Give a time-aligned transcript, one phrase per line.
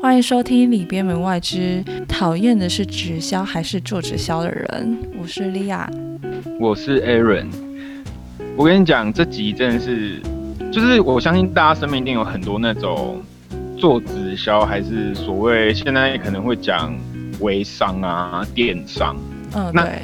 [0.00, 5.90] 欢迎收听《里边门外之讨厌的是直销还是做直销的人》，我是莉亚，
[6.60, 7.46] 我是 Aaron。
[8.56, 10.20] 我跟你讲，这集真的是，
[10.70, 13.22] 就是我相信大家身边一定有很多那种
[13.78, 16.94] 做直销，还是所谓现在可能会讲
[17.40, 19.16] 微商啊、电商。
[19.54, 20.02] 嗯，那对，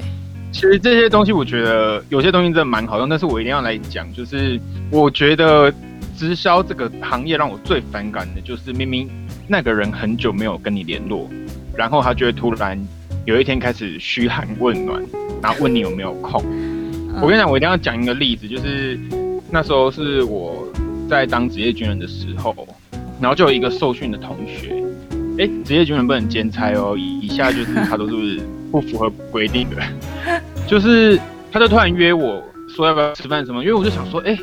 [0.52, 4.58] 其实这些东西，我觉得有些东西真的蛮好用，但是我一定要来讲，就是
[4.90, 5.72] 我觉得
[6.20, 9.08] 直销这个行业让我最反感的就是明明
[9.48, 11.30] 那个人很久没有跟你联络，
[11.74, 12.78] 然后他就会突然
[13.24, 15.02] 有一天开始嘘寒问暖，
[15.42, 16.44] 然后问你有没有空。
[17.22, 19.00] 我跟你讲，我一定要讲一个例子，就是
[19.50, 20.70] 那时候是我
[21.08, 22.54] 在当职业军人的时候，
[23.18, 24.74] 然后就有一个受训的同学，
[25.38, 28.38] 哎，职业军人不能兼差哦，以以下就是他都是
[28.70, 29.76] 不符合规定的，
[30.66, 31.18] 就是
[31.50, 34.38] 他就突然约我说要不要吃饭什么，因为我就想说，哎，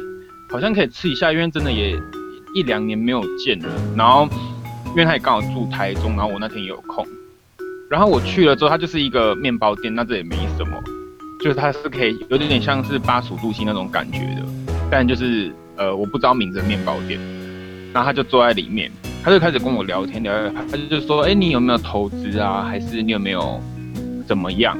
[0.49, 1.99] 好像可以吃一下，因为真的也
[2.53, 4.27] 一两年没有见了，然后
[4.87, 7.05] 因为他也刚好住台中，然后我那天也有空，
[7.89, 10.81] 然后我去了之后，他就是一个面包店，那这也没什么。
[11.39, 14.41] 就是它是可以有点点像是巴蜀度西那种感觉的，
[14.89, 17.19] 但就是呃我不知道名字的面包店，
[17.93, 18.91] 然后他就坐在里面，
[19.23, 23.61] 他就开始跟我聊天聊聊，他就说，哎、你有没有投资啊，还是你有没有
[24.27, 24.75] 怎么样？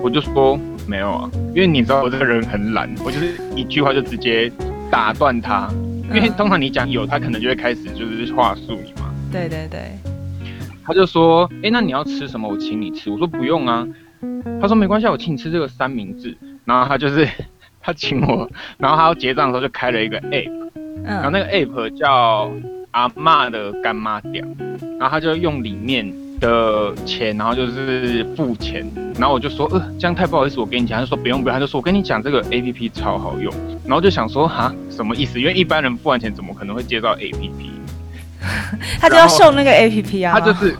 [0.00, 4.50] 我就说没有啊，因为你知道我这个人很懒，我就是一句话就直接
[4.92, 5.70] 打断他，
[6.12, 9.10] 因为通常你讲有，他可能就会开始就是话术你嘛。
[9.32, 9.96] 对对对，
[10.84, 12.46] 他就说，哎、那你要吃什么？
[12.46, 13.08] 我请你吃。
[13.08, 13.88] 我说不用啊。
[14.60, 16.36] 他说没关系啊，我请你吃这个三明治。
[16.66, 17.26] 然后他就是
[17.80, 22.52] 他请我，然后他要结账的时候就开了一个 app，嗯然后嗯，那个 app 叫
[22.90, 24.44] 阿妈的干妈店，
[25.00, 26.06] 然后他就用里面
[26.42, 28.84] 的钱，然后就是付钱，
[29.18, 33.54] 然后我就说，呃，这样太不好意思，我跟你讲，他就说不用不用，他就说我跟你讲这个 app 超好用，
[33.86, 35.40] 然后就想说哈什么意思？
[35.40, 37.50] 因为一般人付完钱怎么可能会接到 app？
[39.00, 40.76] 他就要秀那个 A P P 啊，他就是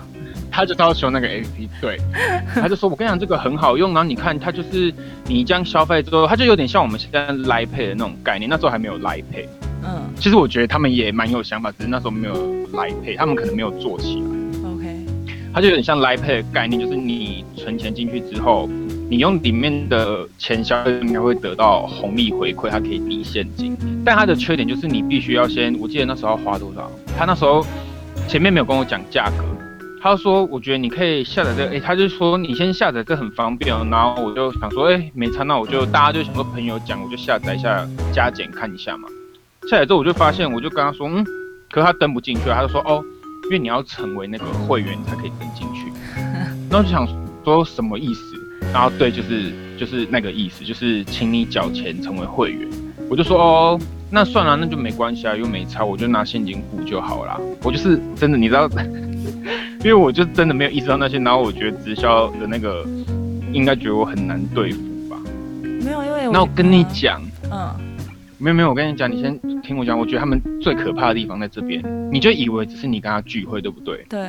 [0.51, 1.97] 他就是要修那个 A P P，对，
[2.55, 4.93] 他就说我跟你讲这个很好用，然后你看他就是
[5.27, 9.47] 你这样消费之后，他就有点像我们现在 Line Pay 的那种概念，那时候还没有 Line Pay，
[9.85, 10.03] 嗯。
[10.19, 12.35] 其实我觉得他们也蛮有想法，只是那时候没有
[12.73, 14.42] Line Pay，他们可能没有做起来
[15.55, 18.69] 它就有点像 l i p a y 的概念，就是你存钱进去之后，
[19.11, 27.65] 你用里面的钱消费，应该会得到红利回馈，它可以抵现金，但它的缺点就是你必须要先，我记得那时候要花多少，他那时候
[28.27, 29.45] 前面没有跟我讲价格。
[30.05, 39.09] 他说：“我觉得你可以下载这个，诶，他就说你先下载，这很方便哦。”然后我就想说：“诶，没差，那我就大家就想说朋友讲，我就下载一下加减看一下嘛。”
[39.71, 41.25] 下载之后我就发现，我就跟他说：“嗯，
[41.71, 43.01] 可是他登不进去。”他就说：“哦，
[43.45, 45.93] 因为你要成为那个会员才可以登进去。”
[46.71, 47.07] 然后就想
[47.45, 48.21] 说什么意思？
[48.73, 52.69] 然后对，就是就是那个意思，就是请你缴钱成为会员。
[53.11, 58.69] 我就说：“哦，那算了，那就没关系啊，又没差，我就拿现金付就好啦。”我就是真的，你知道。
[59.85, 62.87] 因为我就真的没有意识到那些，然后我觉得直销的那个
[63.53, 64.79] 应该觉得我很难对付
[65.11, 65.17] 吧。
[65.63, 67.21] 没有，因为那我跟你，讲，
[67.51, 67.69] 嗯
[68.43, 71.81] 没有没有，我跟你讲，你先听我讲，我觉得他们最可怕的地方在这边，
[72.11, 74.05] 你就以为只是你跟他聚会，对不对？
[74.09, 74.21] 对，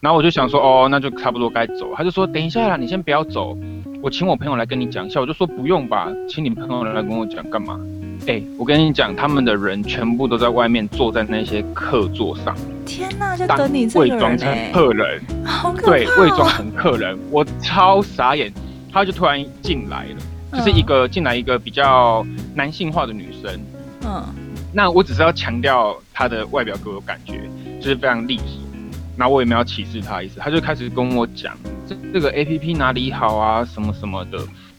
[0.00, 1.92] 然后我就想说，哦，那就差不多该走。
[1.94, 3.54] 他就说，等一下啦，你先不要走，
[4.00, 5.20] 我请我朋友来跟你讲一下。
[5.20, 7.78] 我就说不用吧，请你朋友来跟我讲干嘛？
[8.26, 15.20] 哎、我跟你讲，他们的人全部都在外面坐在那些客座上，天哪，就当等你这个伪装成客人。
[15.44, 18.50] 好可怕，对，伪装，成客人，我超傻眼。
[18.90, 20.16] 他就突然进来了，
[20.52, 23.60] 就是一个进来一个比较男性化的女生。
[24.04, 24.24] 嗯，
[24.72, 27.40] 那我只是要强调她的外表给我感觉
[27.80, 28.60] 就是非常利索，
[29.16, 30.38] 然后我也没有歧视她的意思。
[30.38, 31.56] 她就开始跟我讲
[31.88, 34.38] 这这个 A P P 哪里好啊，什么什么的。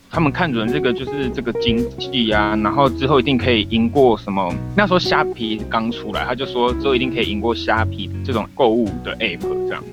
[0.10, 4.54] 他们看准这个就是这个经济啊，然后之后一定可以赢过什么？
[4.74, 9.84] 那时候虾皮刚出来，他就说之后一定可以赢过虾皮这种购物的 app 这样。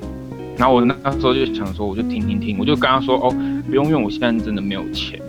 [0.57, 3.37] 然后我那时候就想说，我就听听听，我就跟他说，哦，
[3.67, 5.21] 不用用，我现在真的没有钱。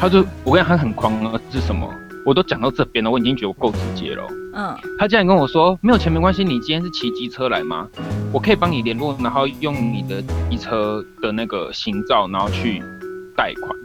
[0.00, 1.88] 他就我跟你讲，他很狂啊，是什么？
[2.26, 4.28] 我都讲到这边了，我已经觉得我够直接了哦。
[4.54, 7.86] 嗯，他竟然跟我说，没有钱没关系，你今天是骑机车来吗？
[8.32, 12.82] 我可以帮你联络，然后用你的机车的那个行照，然后去
[13.36, 13.76] 贷款。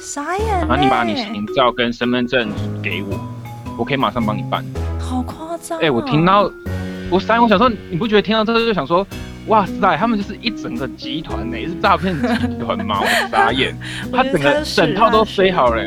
[0.00, 2.48] 傻眼，然后你把你行照跟身份证
[2.80, 3.18] 给我，
[3.76, 4.64] 我可以马上帮你办。
[5.00, 6.48] 好夸张，哎、我听到
[7.10, 9.04] 我傻眼，我想说，你不觉得听到这个就想说，
[9.48, 12.26] 哇塞，他们就是一整个集团呢、是诈骗集
[12.60, 13.00] 团吗？
[13.02, 13.74] 我傻眼，
[14.12, 15.82] 他整个整套都他是飞好了、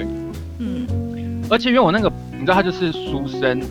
[0.59, 3.61] 嗯，而且因为我那个，你知道他就是书生，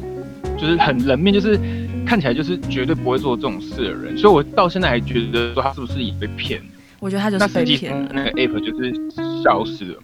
[0.57, 1.59] 就是很人面，就是
[2.07, 6.63] 看起来就是绝对不会做这种事的人，所以我到现在还觉得说他是不是也被骗？
[7.01, 8.95] 我觉得他就是被骗了，上那个 app 就是
[9.43, 9.99] 消失了。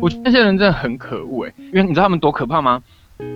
[0.00, 2.82] 我觉得那些人真的很可恶哎，因为你知道他们多可怕吗？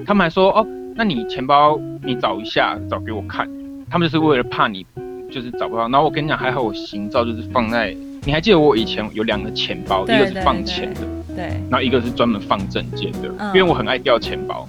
[0.05, 0.67] 他们还说哦，
[0.97, 3.49] 那你钱包你找一下，找给我看。
[3.89, 4.85] 他们就是为了怕你
[5.31, 5.89] 就是找不到。
[5.89, 7.95] 然后我跟你讲，还好我行照就是放在，
[8.25, 11.01] 你还记得我以前有两个钱包，一个是放钱的，
[11.35, 14.69] 对，然后一个是专门放证件的，嗯因为我很爱掉钱包。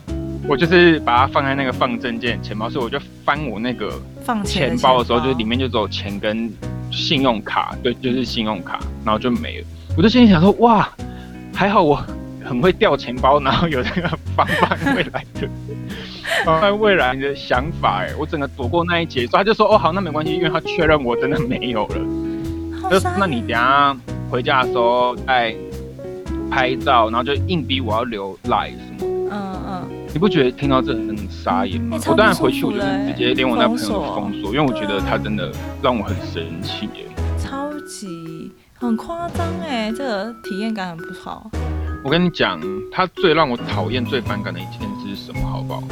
[0.49, 3.91] 我就是把它放在那个放证件钱包，所以我就翻我那个
[4.23, 6.49] 放钱钱包的时候，就是里面就只有钱跟
[6.89, 9.65] 信用卡，对，就是信用卡，然后就没了。
[9.97, 10.87] 我就心里想说，哇，
[11.53, 12.01] 还好我
[12.45, 14.07] 很会掉钱包，然后有这个
[14.37, 15.49] 防范未来的
[16.45, 19.27] 防范未来的想法，哎，我整个躲过那一劫。
[19.27, 21.95] 所以他就说，哦，好，那没关系，因为他确认我真的没有了。
[22.81, 23.95] 好傻就那你等下
[24.29, 25.55] 回家的时候再
[26.49, 29.35] 拍照，然后就硬逼我要留 like 什么的。
[29.35, 32.09] 嗯嗯，你不觉得听到这很傻眼吗欸？
[32.09, 35.51] 我当然回去我就是直接连我那朋友都封锁，因为我觉得他真的
[35.81, 37.05] 让我很生气耶。
[37.37, 41.49] 超级很夸张哎，这个体验感很不好。
[42.03, 42.61] 我跟你讲，
[42.91, 45.41] 他最让我讨厌、最反感的一件事是什么？
[45.45, 45.83] 好不好？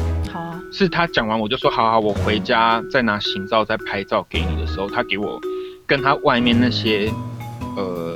[0.77, 5.39] 是他讲完我就说好好，我回家再拿行照再拍照给你的时候，他给我
[5.87, 7.09] 跟他外面那些
[7.77, 8.13] 呃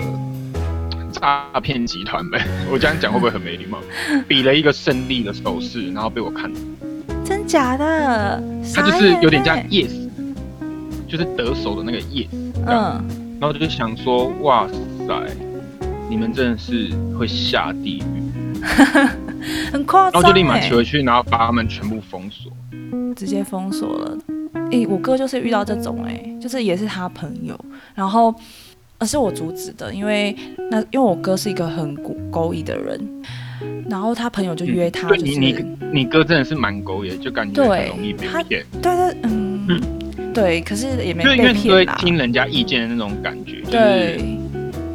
[1.13, 2.37] 诈骗集团们，
[2.69, 3.79] 我这样讲会不会很没礼貌？
[4.27, 6.59] 比了一个胜利的手势，然后被我看到，
[7.23, 8.43] 真假的？
[8.75, 10.09] 他就是有点像 yes，
[11.07, 12.27] 就是得手的那个 yes，
[12.67, 13.01] 嗯，
[13.39, 14.67] 然后就想说哇
[15.07, 15.31] 塞，
[16.09, 18.21] 你们真的是会下地狱，
[19.71, 22.51] 很夸张、欸，然后就立马骑回去，然后把他们全部封锁。
[23.15, 24.17] 直接封锁了。
[24.71, 27.59] 诶、我哥就是遇到这种、诶，就是也是他朋友，
[27.95, 28.33] 然后
[28.97, 30.35] 而是我阻止的，因为
[30.71, 32.99] 那因为我哥是一个很勾勾引的人，
[33.89, 39.81] 然后他朋友就约他，就是、对你你你哥真的是蛮狗野，就感觉很对容易被他骗，对对嗯
[40.33, 44.37] 对，可是也没被你都会骗啦，听人家意见的那种感觉，就是对，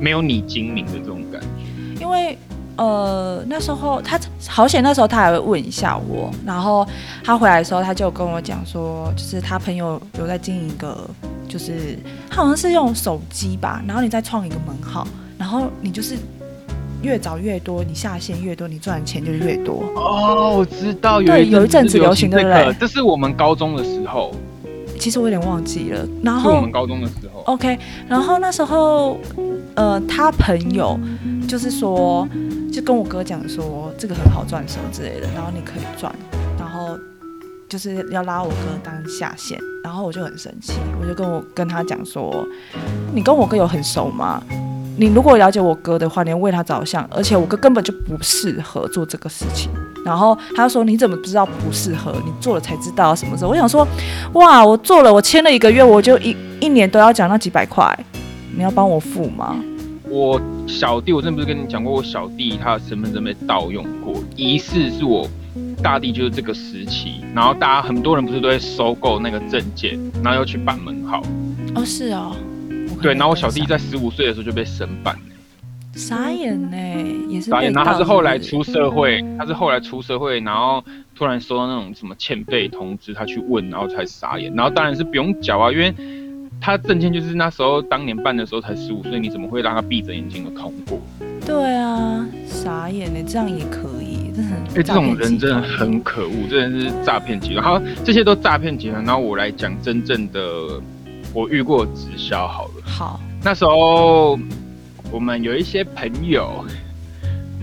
[0.01, 2.01] 没有你精明的这种感觉。
[2.01, 2.39] 因为
[2.77, 4.19] 呃那时候他
[4.49, 6.87] 好险，那时候他还会问一下我，然后
[7.25, 11.09] 他回来的时候他就跟我讲说，就是他朋友有在经营一个，
[11.49, 11.99] 就是
[12.31, 15.07] 他好像是用手机吧，然后你再创一个门号，
[15.39, 16.17] 然后你就是
[17.03, 19.85] 越找越多，你下线越多，你赚的钱就越多。
[19.97, 24.33] 哦，我知道有对一有一阵子流行对不对个，这是我们高中的时候，
[24.99, 27.43] 其实我有点忘记了，然后是我们高中的时候。
[27.45, 29.19] OK，然后那时候，
[29.75, 30.99] 呃，他朋友
[31.47, 32.27] 就是说，
[32.75, 36.13] 就跟我哥讲说，这个很好赚什么之类的，然后你可以赚，
[36.59, 36.99] 然后
[37.69, 42.45] 就是要拉我哥当下线，然后我就很生气，我就跟我跟他讲说，
[43.15, 44.43] 你跟我哥有很熟吗？
[44.97, 49.71] 你如果了解我哥的话，你要为他着想，而且我哥根本就不适合做这个事情。
[50.05, 52.13] 然后他说：“你怎么知道不适合？
[52.25, 53.87] 你做了才知道什么时候？”我想说
[54.35, 57.97] ：“哇，我做了，我签了一个月，我就一一年都要讲那几百块，
[58.55, 59.57] 你要帮我付吗？
[60.09, 65.29] 我小弟，我真的不是跟你讲过，我小弟他的身份证被盗用过，疑似是我
[65.83, 71.23] 大弟就是这个时期，然后大家很多人不是都会收购那个证件，然后又去办门号，
[71.75, 72.37] 哦，是哦，
[73.01, 75.21] 对，然后我小弟在十五岁的时候就被申办了。
[75.95, 76.77] 傻眼呢，
[77.29, 80.85] 也是导演，被然后他是后来出社会，他是后来出社会，然后
[81.15, 84.53] 突然收到那种什么欠费通知，他去问，然后才傻眼。
[84.57, 85.95] 然后当然是不用缴啊，因为
[86.61, 90.99] 他证件就是那时候当年办的时候才十五岁，你怎么会让他闭着眼睛的通过？
[91.47, 94.53] 对啊，傻眼呢，这样也可以，这很。
[94.53, 97.63] 哎、这种人真的很可恶，真的是诈骗集团。
[97.63, 100.41] 好这些都诈骗集团，然后我来讲真正的
[101.35, 102.83] 我遇过直销好了。
[102.87, 104.39] 好，那时候
[105.13, 106.65] 我们有一些朋友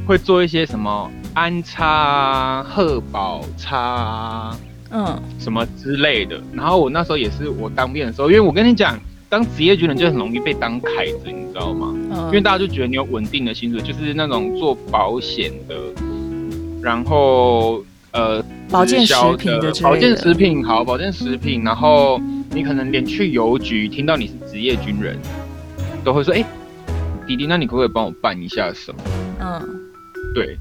[0.06, 4.58] 会做一些什么安插啊、贺宝叉啊
[4.92, 6.40] 嗯，什么之类的。
[6.54, 11.88] 然后我那时候也是我当兵的时候，因为我跟你讲，当职业军人就很容易被当凯子，你知道吗？
[12.12, 15.76] 嗯因为大家就觉得你有稳定的薪水，就是那种做保险的，
[16.82, 22.22] 然后呃保健销食品的的保健食品好，保健食品，然后
[22.54, 25.18] 你可能连去邮局听到你是职业军人，
[26.06, 26.46] 都会说，哎、
[27.28, 29.02] 弟弟，那你可不可以帮我办一下什么？
[29.42, 29.62] 嗯
[30.34, 30.58] 对。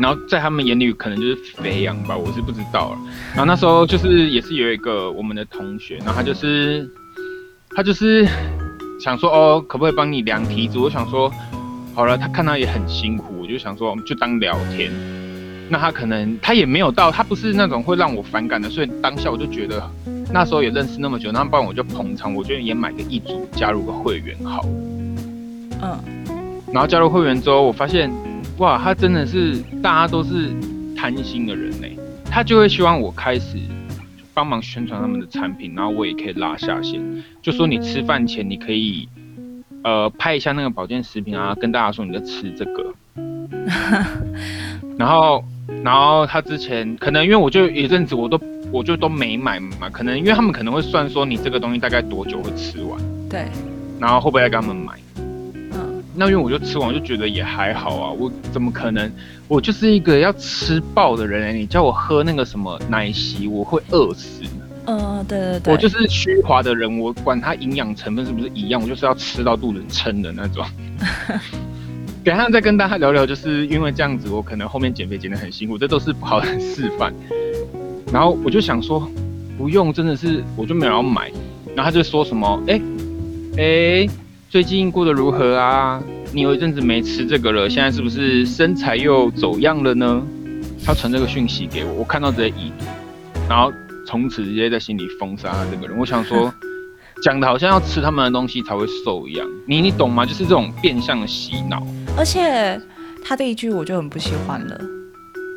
[0.00, 2.98] 然后在他们眼里可能就是肥羊吧，我是不知道了。
[3.34, 6.88] 然后那时候就是也是有一个我们的同学，然后他就是
[7.76, 8.26] 他就是
[8.98, 10.78] 想说哦，可不可以帮你量体脂？
[10.78, 11.30] 我想说
[11.94, 14.90] 好了，他看他也很辛苦，我就想说我们就当聊天。
[15.68, 19.88] 那他可能他也没有到，他不是那种会让我反感的，所以当下我就觉得
[20.32, 24.68] 那时候也认识那么久，那不然我就捧场，我觉得也买个一组加入个会员好了。
[25.82, 25.98] 嗯，
[26.72, 28.10] 然后加入会员之后，我发现，
[28.60, 30.50] 哇，他真的是大家都是
[30.94, 31.88] 贪心的人呢，
[32.26, 33.56] 他就会希望我开始
[34.34, 37.00] 帮忙宣传他们的产品，然后我也可以拉下线，
[37.40, 39.08] 就说你吃饭前你可以，
[39.82, 42.94] 呃，拍一下那个保健食品啊，跟大家说你在吃这个，
[44.98, 45.42] 然后，
[45.82, 48.38] 然后他之前可能因为我就一阵子我都
[48.70, 53.00] 我就都没买嘛，可能因为他们可能会算说你这个东西大概多久会吃完，
[53.30, 53.46] 对，
[53.98, 54.92] 然后会不会再给他们买。
[56.10, 59.10] 嗯，那因为我就吃完，我就觉得也还好啊，我怎么可能？
[59.48, 64.42] 我就是一个要吃爆的人、欸，你叫我喝那个什么奶昔，我会饿死。
[64.86, 70.64] 嗯，对对对，我就是虚华的人，我管它营养成分是不是一样，我就是要吃到肚子撑的那种。
[72.24, 77.12] 等下再跟大家聊聊，就是因为这样子，我可能后面减肥减得很辛苦，这都是不好的示范。
[78.12, 79.08] 然后我就想说，
[79.56, 81.30] 不用，真的是我就没有要买。
[81.74, 82.80] 然后他就说什么，哎、
[83.56, 84.08] 哎、
[84.50, 86.02] 最近过得如何啊？
[86.32, 90.20] 你有一阵子没吃这个了，现在是不是身材又走样了呢？
[90.84, 92.84] 他传这个讯息给我，我看到直接已读，
[93.48, 93.72] 然后
[94.04, 95.96] 从此直接在心里封杀他这个人。
[95.96, 96.52] 我想说，
[97.22, 100.26] 讲的好像要吃他们的东西才会瘦一样，你你懂吗？
[100.26, 101.86] 就是这种变相的洗脑。
[102.16, 102.76] 而且
[103.24, 104.80] 他这一句我就很不喜欢了。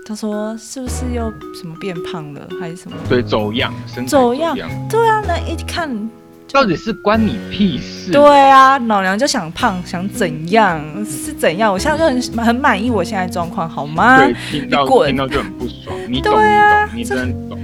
[0.06, 5.90] 他说：“是不是又什么变胖了，还是什么对，走样，身材走样样，？”对啊，那一看，
[6.54, 8.12] 到底是关你屁事？
[8.12, 11.74] 对啊，老娘就想胖，想怎样是怎样。
[11.74, 14.24] 我现在就很很满意我现在状况，好吗？
[14.24, 15.98] 对，听到听到就很不爽。
[16.08, 17.60] 你懂，你懂，你真的懂。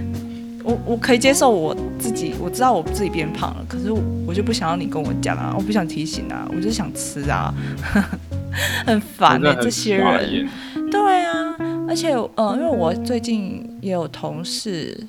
[0.63, 7.53] 我我可以接受我自己，我知道我自己变胖了，可是我我就不想要你跟我讲啊，我不想提醒啊，我就是想吃啊，
[8.87, 10.49] 很烦哎、这些人。
[10.91, 11.55] 对啊，
[11.87, 14.99] 而且呃，因为我最近也有同事，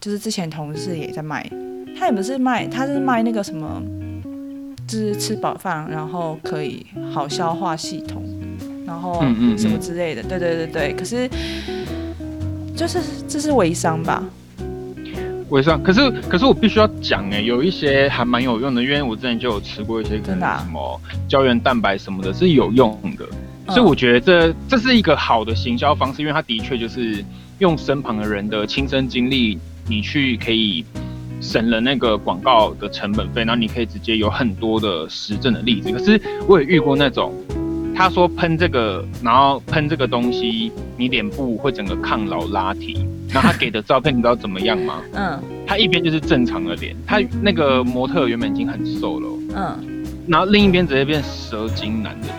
[0.00, 1.48] 就是之前同事也在卖，
[1.98, 3.82] 他也不是卖，他是卖那个什么，
[4.86, 8.22] 就是吃饱饭然后可以好消化系统，
[8.86, 10.94] 然后嗯什么之类的，对对对对。
[10.94, 11.28] 可是
[12.76, 12.98] 就是
[13.28, 14.22] 这是微商吧？
[15.50, 23.24] 微商，可是可是我必须要讲哎、有一些还蛮有用的，因为我之前就有吃过一些可能真的啊什么胶原蛋白什么的，是有用的。
[23.30, 27.24] 嗯所以我觉得这这是一个好的行销方式，因为它的确就是
[27.60, 29.58] 用身旁的人的亲身经历，
[29.88, 30.84] 你去可以
[31.44, 35.92] 省了那个广告的成本费，然后你可以直接有很多的实证的例子。
[35.92, 37.34] 可是我也遇过那种，
[37.94, 45.02] 他说喷这个，然后喷这个东西，你脸部会整个抗老拉提，然后他给的照片你知道怎么样吗？
[45.14, 52.38] 嗯他一边就是正常的脸，他那个模特原本已经很瘦了哦，嗯，然后另一边直接变蛇精男的脸。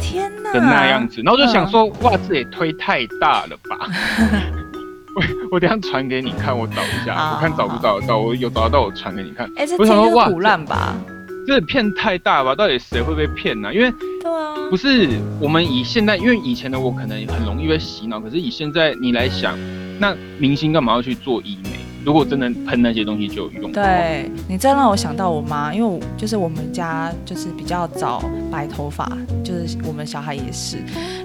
[0.00, 3.88] 天哪，的那样子，然后就想嗯说，哇，这也推太大了吧！
[5.14, 9.50] 我 我等下传给你看，我找一下，好我看找不找得到，我有找得到我传给你看。
[9.56, 10.94] 哎、这我想说哇天就是胡乱吧？
[11.46, 12.54] 这也骗太大吧？
[12.54, 13.90] 到底谁会被骗呢、因为
[14.22, 15.08] 对啊，不是
[15.40, 19.58] 我们以现在，因为以前的我可能很容易被洗脑，可是以现在你来想，
[19.98, 21.69] 那明星干嘛要去做医美？
[22.04, 29.06] 如果真的喷那些东西就有用，对你这让我想到我妈，因为我就是我们家就是比较早白头发，
[29.44, 30.78] 就是我们小孩也是，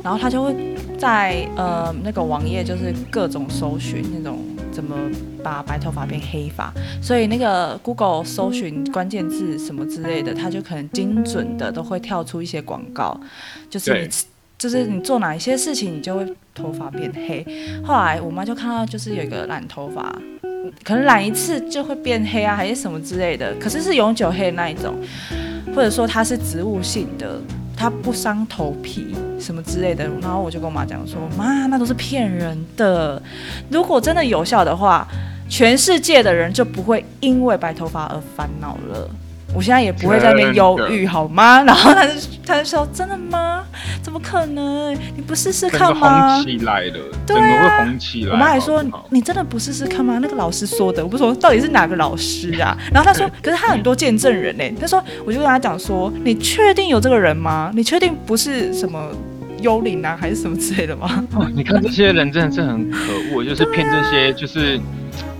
[0.03, 4.39] 然后她就会在呃那个网页就是各种搜寻那种
[4.71, 4.95] 怎么
[5.41, 13.17] 把白头发变黑发，所以那个 Google 搜寻关键字什么之类的，它就可能精准的都会跳出一些广告，
[13.69, 14.09] 就是
[14.57, 17.45] 就是你做哪一些事情，你就会头发变黑。
[17.83, 20.15] 后来我妈就看到就是有一个染头发。
[20.83, 23.53] 可能染一次就会变黑啊，还是什么之类的。
[23.59, 24.95] 可是是永久黑的那一种，
[25.75, 27.39] 或者说它是植物性的，
[27.77, 30.09] 它不伤头皮什么之类的。
[30.21, 33.21] 然后我就跟我妈讲说：“妈，那都是骗人的。
[33.69, 35.07] 如果真的有效的话，
[35.47, 39.07] 全世界的人就不会因为白头发而烦恼了。”
[39.53, 41.61] 我现在也不会在那边忧郁，好吗？
[41.67, 42.13] 然后他就
[42.45, 43.63] 他就说：“真的吗？
[44.01, 44.93] 怎么可能？
[45.15, 48.31] 你不试试看吗？”红起来了，对会红起来。
[48.31, 52.77] 我妈还说好好：“你真的不试试看吗？”那个老师说的，我不说到底是哪个老师啊？
[52.93, 57.71] 然后他说：“可是他很多见证人呢。”他说：“我就跟他讲说，你确定有这个人吗？
[57.73, 59.09] 你确定不是什么
[59.61, 62.97] 幽灵啊，还是什么之类的吗哦，你看这些人真的是很可
[63.33, 64.77] 恶，就是骗这些就是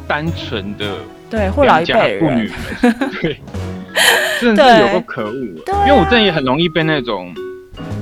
[0.07, 0.95] 单纯的？”
[1.29, 2.49] 对，或老一辈妇女
[3.21, 3.41] 对，
[4.41, 7.33] 真的是有够可恶因为我真的也很容易被那种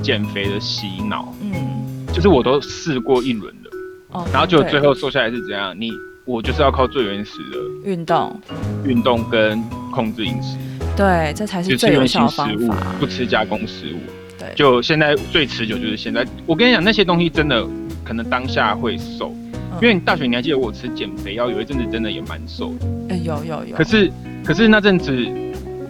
[0.02, 3.70] 减肥的洗脑，嗯，就是我都试过一轮了，
[4.12, 5.74] 哦，然后就对最后瘦下来是怎样？
[5.78, 5.90] 你
[6.24, 8.40] 我就是要靠最原始的运动，
[8.84, 10.56] 运动跟控制饮食，
[10.96, 12.92] 对，这才是最有原效形食物的方法，。
[12.98, 13.98] 不吃加工食物。
[14.38, 16.26] 对，就现在最持久就是现在。
[16.46, 17.64] 我跟你讲，那些东西真的
[18.04, 22.86] 可能当下会瘦，嗯因为你大学你还记得我吃减肥药，有一阵子真的也蛮瘦的。
[23.10, 24.10] 哎有有有，可是
[24.44, 25.12] 可是那阵子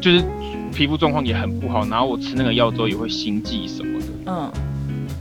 [0.05, 0.23] 就是
[0.71, 4.07] 皮肤状况也很不好，然后我吃那个药之后也会心悸什么的。
[4.27, 4.53] 嗯，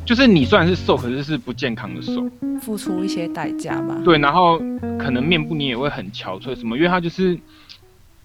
[0.03, 2.29] 就是你虽然是瘦，可是是不健康的瘦。
[2.59, 3.97] 付出一些代价吧。
[4.03, 4.59] 对，然后
[4.99, 7.39] 可能面部你也会很憔悴什么，因为它就是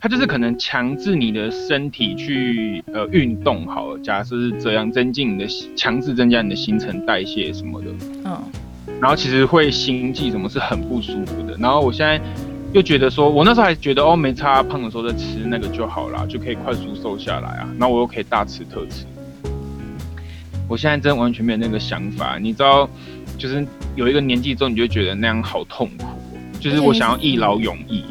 [0.00, 5.46] 它就是可能强制你的身体去呃运动好了，假设是这样，增进你的
[5.76, 7.86] 强制增加你的新陈代谢什么的。
[8.24, 8.36] 嗯，
[9.00, 11.56] 然后其实会心悸什么是很不舒服的。
[11.60, 12.20] 然后我现在
[12.72, 17.68] 又觉得说，我那时候还觉得哦，没差，胖的时候再吃那个就好了，就可以快速瘦下来啊。
[17.78, 19.06] 那我又可以大吃特吃。
[20.68, 22.86] 我现在真完全没有那个想法，你知道，
[23.38, 26.04] 就是有一个年纪之后，你就觉得那样好痛苦，
[26.60, 28.04] 就是我想要一劳永逸。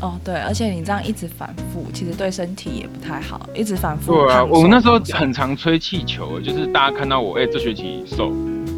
[0.00, 4.14] 哦，对，而且你这样一直反复，其实对身体也不太好，一直反复。
[4.14, 8.32] 对啊，我那时候很常吹气球，就是大家看到我，哎，这学期瘦，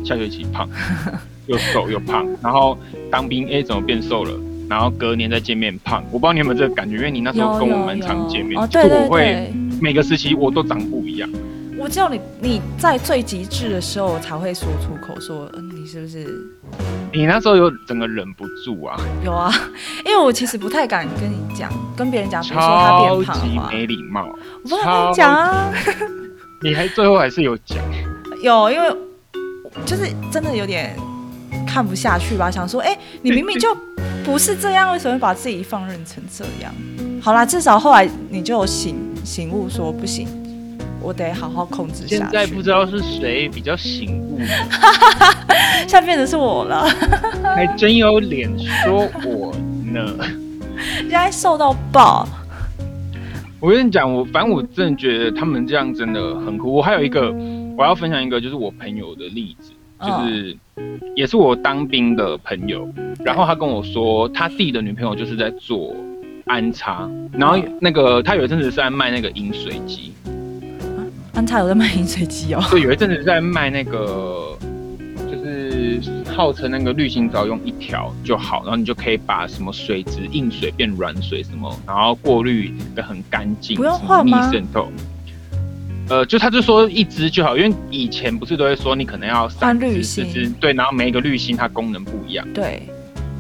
[0.05, 0.67] 下学期胖，
[1.47, 2.79] 又瘦又胖，然后
[3.11, 4.33] 当兵，哎，怎么变瘦了？
[4.73, 9.53] 然后隔年再见面胖，我不知道你有没有这个感觉，因为你那时候跟我蛮常见面，就我会
[9.83, 11.29] 每个时期我都长不一样。
[11.79, 16.27] 我只有你你在最极致的时候才会说出口，说嗯，你是不是？
[17.13, 18.97] 你那时候有整个忍不住啊？
[19.23, 19.53] 有啊，
[20.07, 24.27] 因为我其实不太敢跟你讲，跟别人讲，比如说他变胖超级，没礼貌。
[24.65, 25.71] 我不跟你讲啊。
[26.65, 27.77] 你还最后还是有讲？
[28.43, 28.97] 有，因为
[29.85, 30.97] 就是真的有点
[31.67, 33.77] 看不下去吧，想说，哎，你明明就
[34.25, 36.73] 不是这样，为什么把自己放任成这样？
[37.21, 40.27] 好啦，至少后来你就醒醒悟，说不行。
[41.05, 42.17] 我得好好控制下去。
[42.17, 44.39] 现在不知道是谁比较醒悟，
[45.83, 46.89] 现在变成是我了，
[47.43, 48.49] 还真有脸
[48.85, 49.53] 说我
[49.93, 50.15] 呢。
[51.01, 52.29] 现在瘦到爆。
[53.59, 56.73] 我跟你讲，我反正我真的觉得他们这样真的很酷。
[56.73, 57.33] 我还有一个，
[57.77, 59.73] 我要分享一个，就是我朋友的例子，
[60.03, 60.57] 就是
[61.15, 62.89] 也是我当兵的朋友，
[63.25, 65.95] 然后他跟我说，他弟的女朋友就是在做
[66.47, 70.13] 安插，然后那个他有一阵子是在卖那个饮水机。
[71.35, 74.55] 安插有在卖饮水机哦，对，有一阵子在卖那个，
[75.31, 75.99] 就是
[76.31, 84.51] 号称那个滤芯只要用一条就好，然后你就可以把什么水质硬水变软水什么，然后过滤的很干净，不用换吗？
[84.53, 84.93] 渗透。
[86.09, 92.83] 呃，就他就说一支就好，因为以前不是都会说你可能要三支四支，对，然后每一个滤芯它功能不一样，对，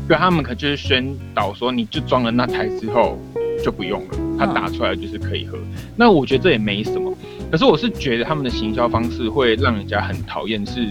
[0.08, 1.04] 对，他们可就是宣
[1.34, 3.18] 导说你就装了那台之后
[3.62, 5.58] 就不用了，它打出来就是可以喝。
[5.96, 7.14] 那我觉得这也没什么。
[7.50, 10.64] 可是我是觉得他们的行销方式会让人家很讨厌。
[10.64, 10.88] 是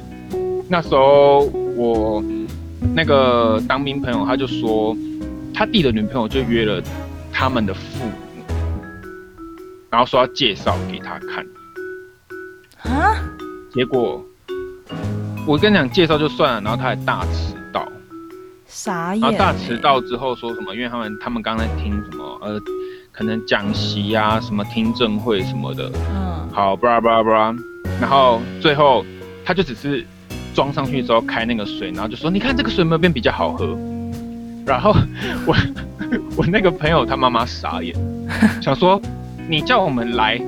[0.69, 1.39] 那时候
[1.75, 2.23] 我
[2.93, 4.95] 那个当兵朋友，他就说
[5.51, 6.83] 他弟的女朋友就约了
[7.33, 8.11] 他们的父母，
[9.89, 11.43] 然后说要介绍给他看。
[12.83, 13.15] 啊？
[13.73, 14.23] 结果
[15.47, 17.87] 我跟你讲，介绍就算了，然后他还大迟到。
[18.67, 19.21] 傻眼。
[19.21, 20.75] 然后大迟到之后说什么？
[20.75, 22.39] 因为他们他们刚才听什么？
[22.41, 22.59] 呃。
[23.13, 27.53] 可能讲习啊，什么听证会什么的，嗯，好，布拉布拉布拉，
[27.99, 29.05] 然后最后
[29.43, 30.03] 他就只是
[30.55, 33.77] 装上去之后开那个水，然后就说，你看这个水有没有变比较好喝？
[34.65, 34.95] 然后
[35.45, 35.53] 我
[36.37, 37.93] 我那个朋友他妈妈傻眼，
[38.61, 38.99] 想说
[39.49, 40.39] 你叫我们来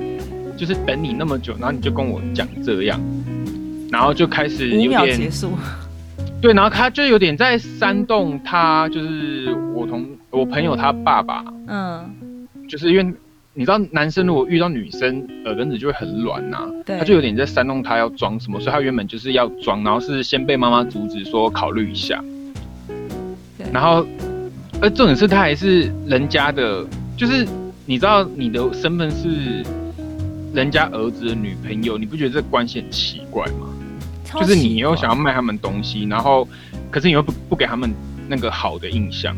[0.58, 3.00] 就是等你那么久，然后你就跟我讲这样，
[3.92, 5.52] 然后就开始有点结束，
[6.42, 12.10] 对，然后他就有点在煽动他，就是我同我朋友他爸爸，嗯。
[12.70, 13.14] 就是因为
[13.54, 22.24] 你知道，男生如果遇到女生耳根子就会很软呐，他就有点在煽动他要装什么，所以他原本就是要装，然后是先被妈妈阻止说考虑一下，
[23.72, 24.04] 然后，
[24.82, 26.84] 而重点是他还是人家的，
[27.16, 27.46] 就是
[27.86, 29.64] 你知道你的身份是
[30.54, 33.68] 人家儿子的女朋友，你不觉得这关系很奇怪吗？
[34.40, 36.48] 就是你又想要卖他们东西，然后
[36.90, 37.94] 可是你又不不给他们
[38.28, 39.36] 那个好的印象。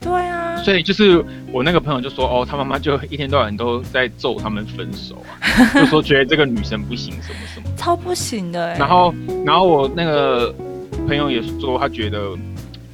[0.00, 5.40] 对啊，所以就是我那个朋友就说，哦，他妈妈就一天到晚都在揍他们分手啊，
[5.72, 8.74] 就说觉得这个女生不行什么什么，超不行的。
[8.74, 9.14] 然后，
[9.46, 10.54] 然后我那个
[11.06, 12.36] 朋友也说，他觉得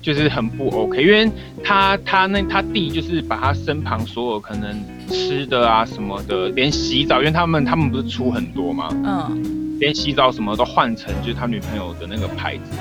[0.03, 1.29] 就是很不 OK，因为
[1.65, 4.79] 他他那他弟就是把他身旁所有可能
[5.11, 12.79] 吃的啊什么的，连洗澡，因为他们他们不是出很多嘛，嗯，连洗澡什么都换成就是他女朋友的那个牌子，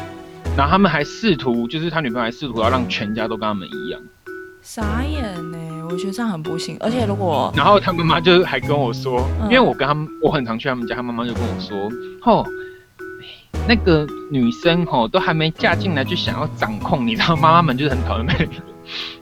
[0.55, 3.99] 然后他们还试图就是他女朋友还试图要让全家都跟他们一样。
[4.61, 5.57] 傻眼呢，
[5.89, 6.77] 我觉得这样很不行。
[6.79, 11.89] 而且如果，然后他妈妈就还跟我说，因为我跟他们，我很常去他们家，他妈妈就跟我说，
[12.21, 12.45] 吼，
[13.67, 18.47] 那个女生吼都还没嫁进来就想要掌控，你知道妈妈们就是很讨厌被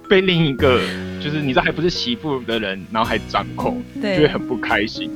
[0.09, 0.79] 被另一个
[1.21, 5.11] 就是你知道还不是媳妇的人，然后还掌控，就会很不开心。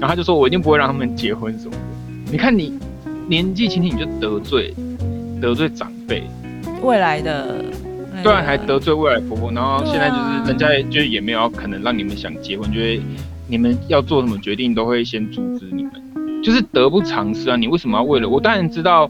[0.00, 1.78] 然后他就说，我一定不会让他们结婚什么的。
[2.30, 2.78] 你看你
[3.26, 4.74] 年纪轻轻你就得罪
[5.40, 6.22] 得罪长辈，
[6.82, 7.64] 未来的。
[8.20, 13.00] 对啊，还得罪未来婆婆，然后现在就是人家就也没有可能让你们想结婚，就会
[13.46, 17.56] 你们要做什么决定都会先阻止你们，就是得不偿失啊！
[17.56, 18.40] 你为什么要为了我？
[18.40, 19.08] 当然知道，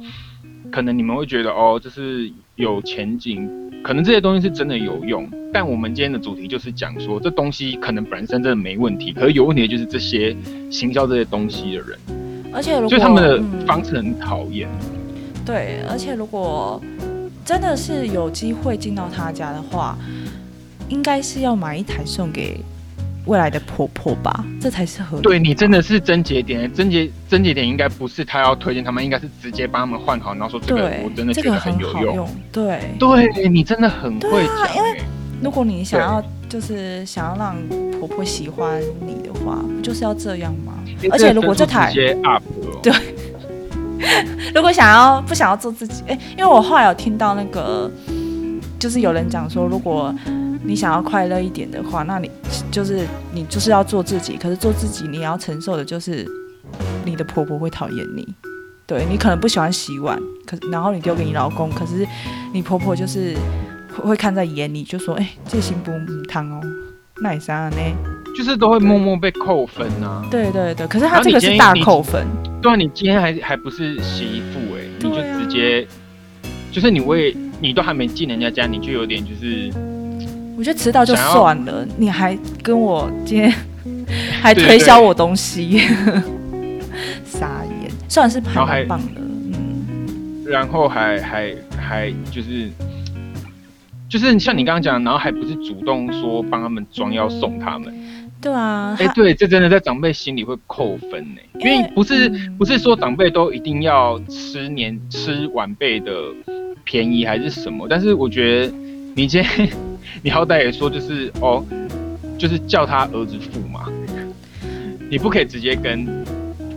[0.70, 3.48] 可能你们会觉得哦，这是有前景，
[3.82, 5.28] 可能这些东西是真的有用。
[5.52, 10.36] 但我们今天的主题就是讲说，这东西可能本身真的没问题，可是有问题的就是这些
[10.70, 11.98] 行销这些东西的人，
[12.52, 14.68] 而且如果他们的方式很讨厌。
[15.44, 16.82] 对，而且如果。
[17.44, 19.96] 真的是有机会进到他家的话，
[20.90, 22.60] 应该是要买一台送给
[23.26, 25.22] 未来的婆婆吧，这才是合理。
[25.22, 32.28] 对你真的是症结点，症结症结点应该不是他要推荐他们，应该是直接帮他们换好，然后说这个我真的这个觉得很有好用。
[32.50, 34.98] 对，对你真的很会对啊因为
[35.42, 37.56] 如果你想要就是想要让
[37.98, 40.72] 婆婆喜欢你的话，不就是要这样吗？
[41.02, 42.92] 欸而且如果这台接 up 哦对
[44.54, 47.90] 如果想要不想要做自己，哎、因为我后来有听到那个，
[48.78, 50.14] 就是有人讲说，如果
[50.64, 52.30] 你想要快乐一点的话，那你
[52.70, 56.26] 就是你就是要做自己，可是做自己你要承受的就是
[57.04, 58.26] 你的婆婆会讨厌你。
[58.86, 62.06] 对你可能不喜欢洗碗，可然后你丢给你老公，可是
[62.54, 63.36] 你婆婆就是
[63.94, 66.60] 会会看在眼里，就说：“哎、这行不母汤哦，
[67.20, 67.76] 那也啥呢
[68.34, 70.26] 就是都会默默被扣分啊？”。
[70.32, 72.26] 对对对，可是他这个是大扣分，
[72.62, 75.86] 对啊，你今天还还不是媳妇哎、你就直接，
[76.72, 79.70] 就是你为你都还没进人家家，你就有点就是
[80.58, 83.54] 我觉得迟到就算了，你还跟我今天
[84.42, 85.78] 还推销我东西，
[87.24, 87.88] 傻眼。
[88.08, 92.68] 算是还然后还蛮棒的，嗯，然后还还还就是
[94.08, 97.94] 就是像你刚刚讲，然后还不是主动说帮他们装要送他们，
[98.40, 102.56] 对啊，哎、他对，这真的在长辈心里会扣分呢，因因为为不是嗯。
[102.58, 106.10] 不是说长辈都一定要吃年吃晚辈的
[106.82, 108.74] 便宜还是什么，但是我觉得
[109.14, 109.68] 你今天
[110.22, 111.64] 你好歹也说就是哦，
[112.38, 113.86] 就是叫他儿子付嘛，
[115.10, 116.06] 你不可以直接跟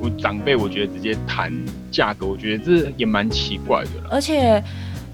[0.02, 1.52] 我长辈，我觉得直接谈
[1.92, 4.08] 价格，我觉得这也蛮奇怪的啦。
[4.10, 4.64] 而且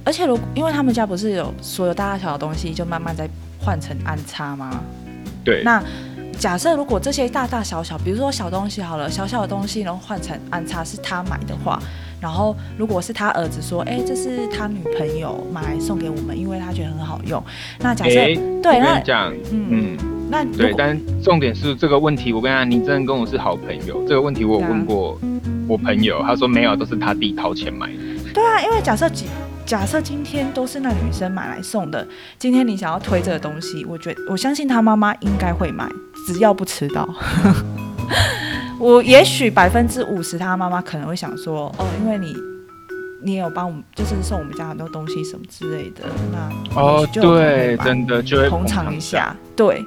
[0.04, 4.82] 而且如因为他们家不是有所有大大小小的东西就慢慢在换成安插吗？
[5.44, 5.84] 对，那
[6.38, 11.82] 假设如果这些大大小小，比如说小东西好了，小小的东西然后换成安插是他买的话，
[12.20, 17.44] 然后如果是他儿子说，哎，这是他女朋友买来送给我们，因为他觉得很好用，
[17.80, 19.98] 那假设、哎对，我跟那你讲，嗯，嗯，
[20.30, 25.20] 那对，但重点是这个问题，我跟你讲，你真的跟我是好朋友，这个问题我有问过
[25.68, 28.32] 我朋友，他说没有，都是他弟掏钱买的。
[28.34, 29.26] 对啊，因为假设几
[29.66, 32.08] 假设今天都是那女生买来送的，
[32.40, 35.88] 今天你想要推这个东西，我觉得我相信他妈妈应该会买，
[36.26, 37.08] 只要不迟到。
[38.80, 42.36] 我也许百分之五十，他妈妈可能会想说，哦，因为你
[43.24, 49.00] 你也有帮我们，就是送我们家很多东西什么之类的，那哦对，真的就会捧场一。
[49.00, 49.84] 下，对。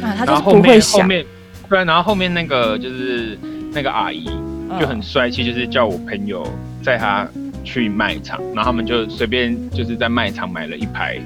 [0.00, 1.26] 那他就是不会想，面后面，
[1.68, 3.38] 对啊，然后后面那个就是
[3.72, 6.46] 那个阿姨嗯就很帅气，就是叫我朋友
[6.82, 7.26] 载他
[7.64, 11.18] 去卖场，然后他们就随便就是在卖场买了一排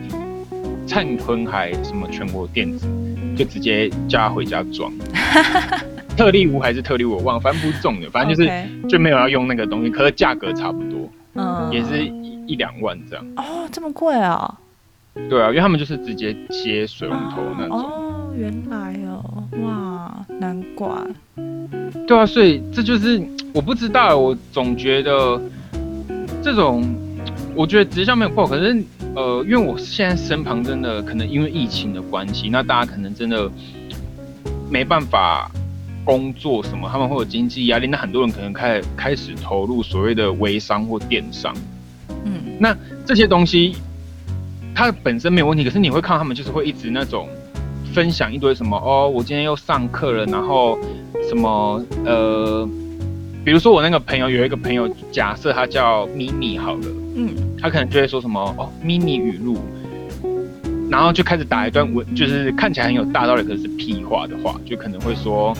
[0.86, 2.86] 灿坤还什么全国电子，
[3.36, 4.92] 就直接叫他回家装。
[6.18, 8.50] 特例屋还是特例屋，我忘了，反正不是重的，反正就是
[8.88, 13.24] 就没有要用那个东西，可是价格差不多，嗯也是一一两万这样。
[13.36, 14.58] 哦，这么贵啊？
[15.30, 17.78] 对啊，因为他们就是直接接水龙头那种。
[17.78, 20.88] 哦，原来哦，哇，难怪。
[22.08, 23.22] 对啊，所以这就是
[23.54, 25.40] 我不知道，我总觉得
[26.42, 26.84] 这种，
[27.54, 28.76] 我觉得直销没有不好，可是
[29.14, 33.48] 呃，因为我现在身旁真的可能因为疫情的关系，那大家可能真的
[34.70, 35.50] 没办法
[36.08, 41.54] 工作什么，他们会有经济压力，那很多人可能开开始投入所谓的微商或电商。
[42.24, 43.76] 嗯，那这些东西
[44.74, 47.28] 它本身没有问题，可是你会看到他们就是会一直那种
[47.92, 50.78] 分享一堆什么哦，我今天又上课了，然后
[51.28, 52.66] 什么呃，
[53.44, 59.58] 比如说我那个朋友有一个朋友，假设他叫咪咪好了，嗯，他可能就会说什么哦，咪咪语录。
[60.90, 65.54] 然后就开始打一段文，就是看起来很有大道理，可是是屁话的话，就可能会说，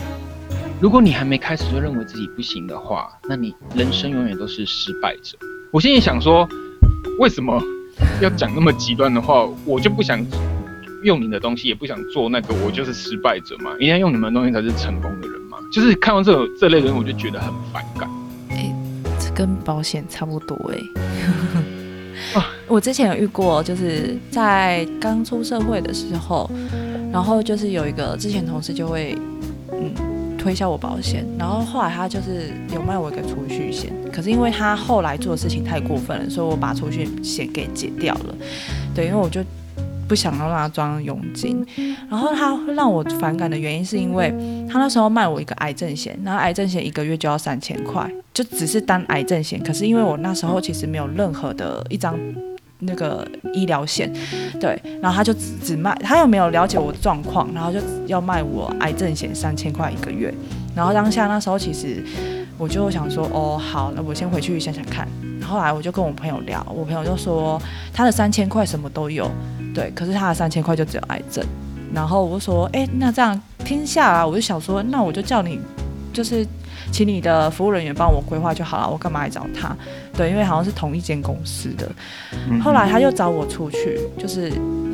[0.81, 5.37] 如果你还没开始就认为自己不行的话，那你人生永远都是失败者。
[5.73, 6.47] 我心里想说，
[7.19, 7.61] 为什么
[8.21, 9.45] 要讲那么极端的话？
[9.65, 10.25] 我就不想
[11.03, 13.71] 用你的东西，也不想做那个，我就是失败者嘛。
[13.77, 15.57] 应该用你们的东西才是成功的人嘛。
[15.73, 18.09] 就是看完这种这类人，我就觉得很反感。
[19.19, 20.79] 这跟保险差不多哎、
[22.39, 26.49] 啊 我之前有遇过，就是在刚出社会的时候，
[27.11, 29.38] 然后就是有一个之前同事就会嗯
[30.39, 38.35] 推销我保险，然后后来他就是有卖我一个储蓄险，可是因为他后来做的事情太过分了，所以我把储蓄险给解掉了。
[38.95, 39.43] 对，因为我就
[40.07, 41.63] 不想要让他装佣金，
[42.09, 44.33] 然后他让我反感的原因是因为
[44.67, 49.61] 他那时候卖我一个癌症险，然后癌症险一个月就要三千块，就只是单癌症险。
[49.61, 52.17] 可是因为我那时候其实没有任何的一张
[52.79, 54.11] 那个医疗险，
[54.59, 60.33] 对，然后他就只只卖，他又没有了解我状况，然后就要卖我癌症险三千块一个月。
[60.75, 62.03] 然后当下那时候其实
[62.57, 65.07] 我就想说，哦，好，那我先回去想想看。
[65.41, 67.59] 后来我就跟我朋友聊，我朋友就说
[67.91, 69.29] 他的三千块什么都有，
[69.73, 71.43] 对，可是他的三千块就只有癌症。
[71.91, 75.59] 然后我说，哎，那这样听下来，我就想说，那我就叫你，
[76.19, 76.45] 就是
[76.91, 79.73] 请你的服务人员帮我规划就好了，我干嘛来找他？
[80.17, 81.89] 对，因为好像是同一间公司的。
[82.61, 84.51] 后来他又找我出去，就是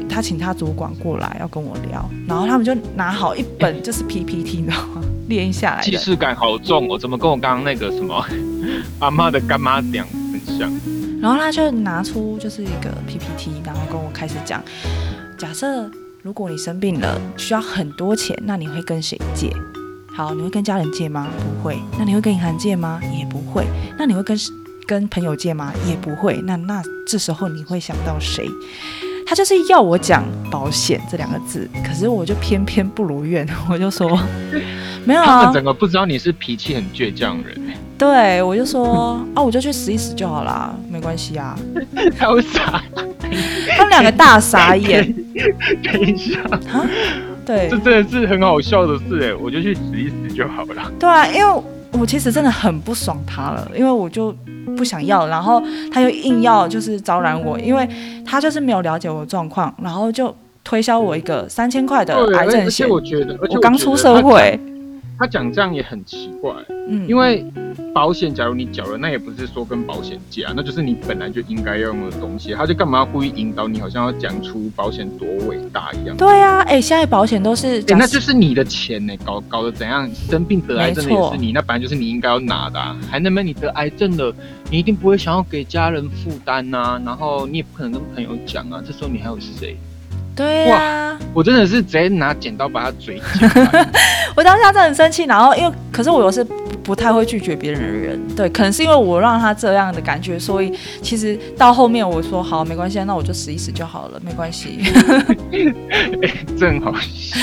[0.07, 5.01] 他请他主管过来要跟我聊，然后他们就拿好一本就是 PPT，你知道吗？
[5.27, 8.23] 练下来，既视感好重哦，怎么跟我刚刚那个什么
[9.01, 10.71] 阿妈的干妈讲很像？
[11.19, 14.63] 然后他就拿出就是一个 PPT，然后跟我开始讲，
[15.39, 15.89] 假设
[16.21, 19.51] 如果你生病了需要很多钱，那你会跟谁借？
[20.15, 21.27] 好，你会跟家人借吗？
[21.37, 21.77] 不会。
[21.99, 23.01] 那你会跟银行借吗？
[23.17, 23.65] 也不会。
[23.97, 24.37] 那你会跟
[24.87, 25.73] 跟朋友借吗？
[25.85, 26.39] 也不会。
[26.45, 28.47] 那那这时候你会想到谁？
[29.27, 34.17] 他就是要我讲保险这两个字，可是我就偏偏不如愿， 我就说
[35.03, 35.39] 没有啊。
[35.39, 37.59] 他们整个不知道你是脾气很倔强人。
[37.97, 41.59] 对，我就说啊，我就去死一死就好啦，没关系啊。
[42.17, 42.81] 他会傻，
[43.75, 45.13] 他们两个大傻眼。
[45.83, 46.39] 等一下
[46.71, 46.85] 啊，
[47.45, 50.91] 对，这真的是很好笑的事哎，我就去死一死就好了。
[50.99, 54.35] 对啊，因为我其实真的很不爽他了，因为我就
[54.75, 57.87] 不想要，然后他又硬要就是招揽我，因为
[58.25, 62.89] 他就是没有了解我的状况，然后就推销我一个三千块的癌症险。
[62.89, 64.59] 我觉得，我刚出社会。
[65.17, 66.53] 他讲这样也很奇怪，
[66.89, 67.45] 嗯，因为
[67.93, 76.17] 保险，假如你缴了，那也不是说跟保险借啊，那就是你本来就应该要用的东西，他就干嘛要故意引导你，好像要讲出保险多伟大一样。
[76.17, 80.09] 对啊，哎，现在保险都是，那就是你的钱呢，搞搞得怎样？
[80.29, 84.35] 生病得癌症的也是你，那本来就是你应该要拿的，啊还那么你得癌症了，
[84.69, 89.77] 你一定不会想要给家人负担呐，然后你也不可能跟朋友讲啊，这时候你还有谁？
[90.35, 93.21] 对呀，我真的是直接拿剪刀把他嘴
[94.35, 96.43] 我当下真的很生气，然后因为可是我又是
[96.83, 104.79] 不太会拒绝别人的人，对，可能是因为我让他这样的感觉，所以其实到后面我说好没关系，那我就死一死就好了，没关系。
[106.59, 107.39] 真好笑。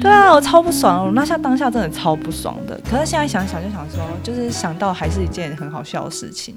[0.00, 2.78] 对啊，我超不爽，我那下当下真的超不爽的。
[2.90, 6.54] 可是现在想想就想说，就是想到还是一件很好笑的事情。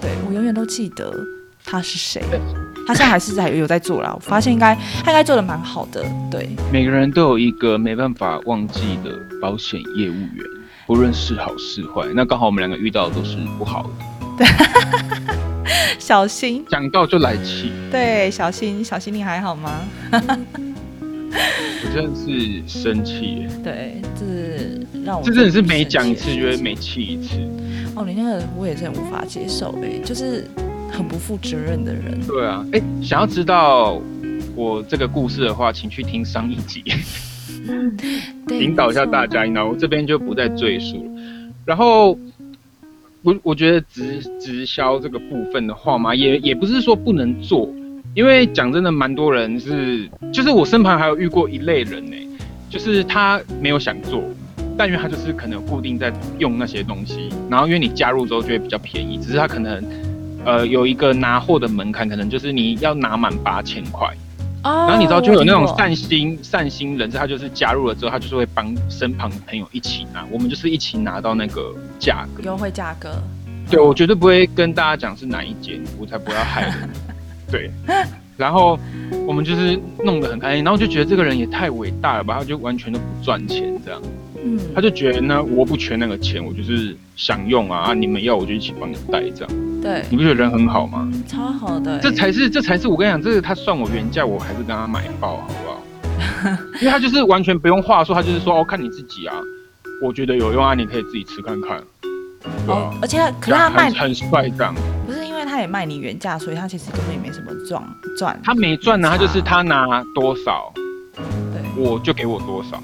[0.00, 1.12] 对我永远都记得
[1.64, 2.22] 他是谁。
[2.88, 4.74] 他现在还是在有在做啦，我发现应该
[5.04, 6.02] 他应该做的蛮好的。
[6.30, 9.10] 对，每个人都有一个没办法忘记的
[9.42, 10.46] 保险业务员，
[10.86, 12.06] 不论是好是坏。
[12.14, 13.90] 那刚好我们两个遇到的都是不好的。
[14.38, 14.46] 对，
[16.00, 17.70] 小心讲到就来气。
[17.90, 19.70] 对，小心小心，你还好吗？
[20.10, 23.46] 我真的是生气。
[23.62, 27.34] 对，这是让我这真的是每讲一次就会每气一次。
[27.94, 30.48] 哦，你那个我也是无法接受哎，就是。
[30.98, 32.20] 很不负责任的人。
[32.26, 34.02] 对啊，哎，想要知道
[34.56, 36.82] 我这个故事的话，请去听上一集，
[38.50, 39.44] 引导一下大家。
[39.44, 41.22] 那我这边就不再赘述了。
[41.64, 42.18] 然后，
[43.22, 47.72] 我我觉得直直销这个部分的话嘛，也也不是说不能做，
[48.16, 52.16] 因为讲真的，蛮多人是，就是我身旁还有遇过一类人呢，
[52.68, 54.24] 就是他没有想做，
[54.76, 60.07] 但因为他就是可能固定在用那些东西，然后因为你加入之后就会比较便宜，只是他可能。
[60.44, 64.08] 呃，有一个拿货的门槛，可能就是你要拿满八千块，
[64.62, 73.10] 然后你知道就有那种善心善心人士，他就是加入了之后，他就是会帮身旁的朋友一起拿，我们就是一起拿到那个价格优惠价格。
[73.70, 76.90] 对，我绝对不会跟大家讲是哪一间，我才不要害人。
[77.50, 77.70] 对，
[78.36, 78.78] 然后
[79.26, 84.00] 我们就是弄得很开心，然后就觉得这个人也太伟大了吧，他就完全都不赚钱这样。
[84.44, 87.94] 嗯，他就觉得呢，我不缺那个钱，我就是想用啊啊！
[87.94, 89.80] 你们要我就一起帮你带这样。
[89.82, 91.10] 对，你不觉得人很好吗？
[91.26, 96.58] 超好的，这才是这才是我跟你讲，这是他算我原价，我还是跟他买爆，好不好？
[96.80, 99.36] 因为他就是完全不用话说，他就是说哦，看你自己啊，
[100.02, 101.82] 我觉得有用啊，你可以自己吃看看。
[102.68, 104.74] 哦，而且可是他卖很帅这样，
[105.06, 107.82] 不是因为他也卖你原价，所以他其实根本也没什么赚
[108.16, 108.40] 赚。
[108.44, 110.72] 他没赚呢，他就是他拿多少，
[111.14, 112.80] 对，我就给我多少。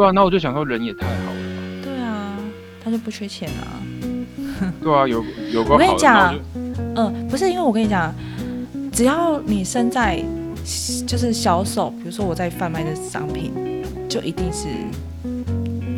[0.00, 1.82] 对啊，那我就想说，人也太好了。
[1.82, 2.34] 对啊，
[2.82, 3.76] 他就不缺钱啊。
[4.80, 6.34] 对啊，有有个我跟你讲，
[6.96, 8.10] 嗯，不是因为我跟你讲，
[8.90, 10.24] 只要你身在
[11.06, 13.52] 就是销售，比如说我在贩卖的商品，
[14.08, 14.68] 就一定是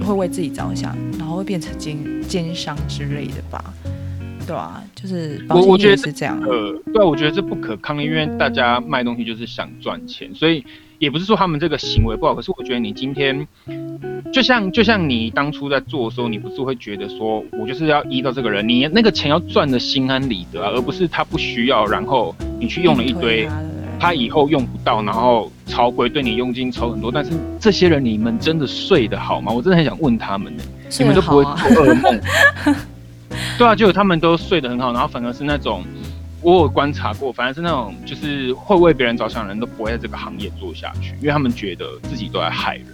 [0.04, 3.62] 会为自己着想，然后会变成奸奸商之类的吧？
[4.48, 6.36] 对啊，就是我我觉得是这样。
[6.42, 10.64] 呃，对，我觉得这不可抗力，因为大家卖东西就是想赚钱，所以。
[11.02, 13.48] 也不是说他们这个行为不好，可是我觉得你今天
[14.32, 23.48] 就像就像你当初在做的时候，你不是会觉得说我就是要依照这个人，你那个钱要赚的心安理得啊，而不是他不需要，然后你去用了一堆，
[23.98, 27.10] 他以后用不到，然后超贵，对你佣金抽很多。
[27.10, 29.50] 但是这些人你们真的睡得好吗？
[29.52, 30.62] 我真的很想问他们呢。
[31.00, 32.20] 你们都不会做噩梦。
[33.58, 35.82] 对啊，就他们都睡得很好，然后反而是那种
[36.42, 42.86] 我有观察过，反正是那种就是会为别人着想的人都不会在这个行业做下去，因为他们觉得自己都在害人。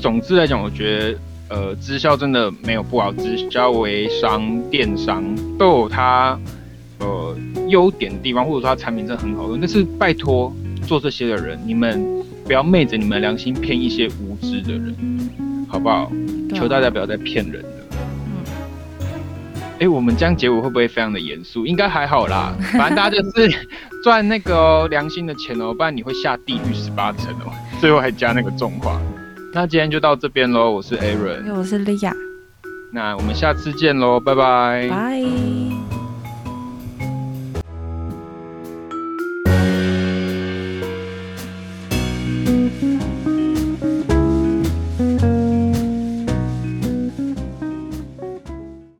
[0.00, 5.24] 总之来讲，我觉得呃，直销真的没有不好，直销、微商、电商
[5.56, 6.38] 都有它
[6.98, 7.36] 呃
[7.68, 9.60] 优点的地方，或者说它产品真的很好用。
[9.60, 10.52] 但是拜托
[10.86, 12.04] 做这些的人，你们
[12.44, 14.94] 不要昧着你们的良心骗一些无知的人，
[15.68, 16.10] 好不好？
[16.52, 17.85] 求大家不要再骗人了。
[19.78, 21.66] 嗯，哎、我们这样结尾会不会非常的严肃？
[21.66, 23.54] 应该还好啦， 反正大家就是
[24.02, 27.52] 赚那个哦良心的钱哦，不然你会下地狱十八层哦。
[27.80, 29.00] 最后还加那个重话。
[29.52, 32.14] 那今天就到这边喽，我是 Aaron，我是莉亚，
[32.92, 34.88] 那我们下次见喽，拜拜。
[34.88, 35.75] 拜。